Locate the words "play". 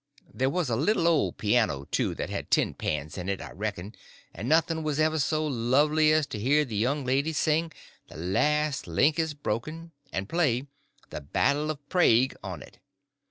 10.27-10.65